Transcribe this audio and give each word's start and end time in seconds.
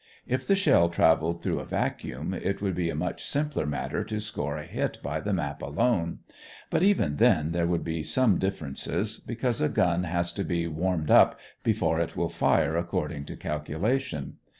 If 0.25 0.47
the 0.47 0.55
shell 0.55 0.89
traveled 0.89 1.43
through 1.43 1.59
a 1.59 1.63
vacuum, 1.65 2.33
it 2.33 2.59
would 2.59 2.73
be 2.73 2.89
a 2.89 2.95
much 2.95 3.23
simpler 3.23 3.67
matter 3.67 4.03
to 4.05 4.19
score 4.19 4.57
a 4.57 4.63
hit 4.65 4.97
by 5.03 5.19
the 5.19 5.31
map 5.31 5.61
alone. 5.61 6.21
But 6.71 6.81
even 6.81 7.17
then 7.17 7.51
there 7.51 7.67
would 7.67 7.83
be 7.83 8.01
some 8.01 8.39
differences, 8.39 9.19
because 9.19 9.61
a 9.61 9.69
gun 9.69 10.05
has 10.05 10.33
to 10.33 10.43
be 10.43 10.65
"warmed 10.65 11.11
up" 11.11 11.39
before 11.63 11.99
it 11.99 12.17
will 12.17 12.29
fire 12.29 12.75
according 12.75 13.25
to 13.25 13.35
calculation. 13.37 14.37